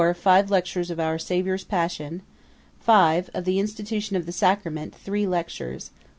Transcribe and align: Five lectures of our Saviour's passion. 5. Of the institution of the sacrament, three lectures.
Five 0.15 0.49
lectures 0.49 0.89
of 0.89 0.99
our 0.99 1.19
Saviour's 1.19 1.63
passion. 1.63 2.23
5. 2.79 3.29
Of 3.35 3.45
the 3.45 3.59
institution 3.59 4.15
of 4.15 4.25
the 4.25 4.31
sacrament, 4.31 4.95
three 4.95 5.27
lectures. 5.27 5.91